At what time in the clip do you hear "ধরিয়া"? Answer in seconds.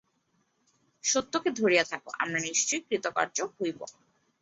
1.51-1.83